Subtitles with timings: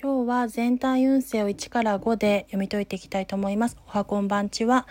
[0.00, 3.76] 今日は全体運勢を1から5で読み解いていきたいと思います。
[3.84, 4.86] おはこんばんちは、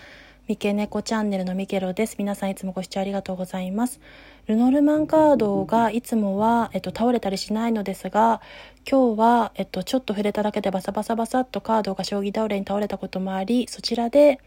[0.50, 2.18] 三毛猫チャンネルのミケロです。
[2.20, 4.02] 皆さんいつもご視聴ありがとうございます。
[4.48, 8.42] ルノルマンカードがいつもは、えっと、倒れたりしないのですが、
[8.86, 14.42] 今日は、えっと、ちょっと触れただけでバサバサバサっとカードが将棋倒れに倒れたこともあり、そちらで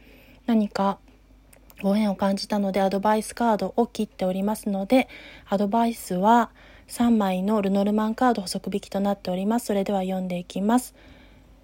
[0.45, 0.99] 何か
[1.81, 5.09] ご縁を感じたのでアドバイスカードを切っておりますので、
[5.49, 6.51] アドバイスは、
[6.91, 9.67] 3枚のルノルマンカード補足引きとなっております。
[9.67, 10.95] それでは読んでいきます。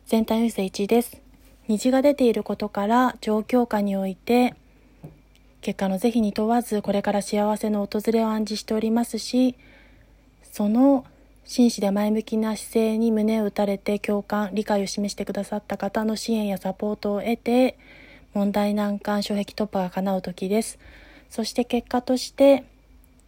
[0.07, 1.27] 全体運勢1です。
[1.69, 4.55] 虹が出ていることから状況下において
[5.63, 9.57] 結果の是非に問わずこれから幸せの訪れを暗示しておりますし
[10.45, 11.05] その
[11.45, 17.79] 真摯で前向きな姿勢に胸を打たれて共感理解を示してくださった方の支援やサポートを得て
[18.33, 20.79] 問題難関障壁突破が叶う時です
[21.31, 22.65] そして結果として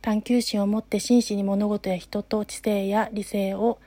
[0.02, 3.78] 探求心を持って真摯に物事や人と知性や理性を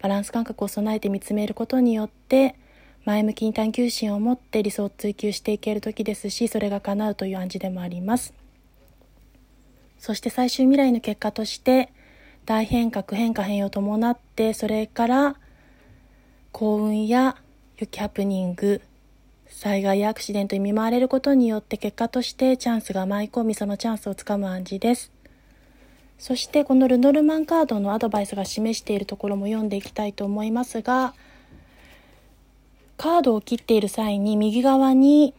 [0.00, 2.54] バランス感覚を備えて見つめることによって
[3.04, 8.34] 前向きに探求心を持って理想を追求していける時ですしそれが叶うという暗示でもあります。
[9.98, 11.92] そして最終未来の結果として
[12.46, 15.36] 大変革変化変容を伴ってそれから
[16.52, 17.36] 幸運や
[17.78, 18.80] 良きハプニング
[19.48, 25.17] 災害やアクシデントに見舞われることによって結果としてチャンスが舞い込みそのチャンスをつかむ暗示です。
[26.18, 31.14] そしてこのルノルマンカードのアドバイスが示しているところも読んでいきたいと思いますが
[32.96, 35.32] カードを切っている際に右側に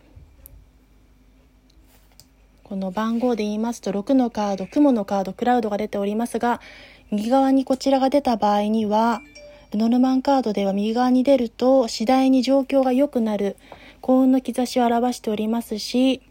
[2.64, 6.62] この番号で言いますと6のカード雲のカードクラウドが出ておりますが
[7.12, 9.22] 右側にこちらが出た場合には
[9.72, 13.58] ルノルマンカードでは右側に出ると次第に状況が良くなる
[14.02, 16.22] 幸運の兆しを表しておりますし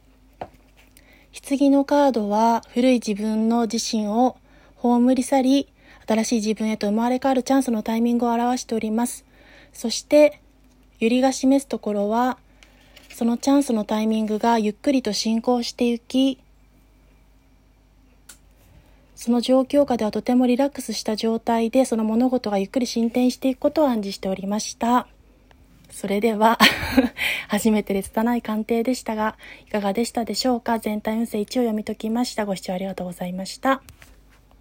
[1.33, 4.37] 棺のカードは古い自分の自身を
[4.77, 5.69] 葬り去り、
[6.07, 9.25] 新しい自分へと生まれ変わるチャンスのタイミングを表しております。
[9.73, 10.41] そして、
[10.99, 12.39] ゆりが示すところは、
[13.11, 16.39] そのチャンスのタイミングがゆっくりと進行していき、
[19.15, 25.09] その状況下ではとてもリラックスした状態でその物事がゆっくり進展していくことを暗示しておりました。
[25.98, 26.59] それでは
[27.48, 29.36] 初めてで拙い鑑定でしたが、
[29.66, 30.78] いかがでしたでしょうか？
[30.78, 32.47] 全体運勢1を読み解きました。
[32.47, 33.82] ご視聴ありがとうございました。